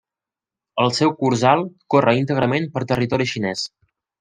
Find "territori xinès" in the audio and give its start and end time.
2.95-3.71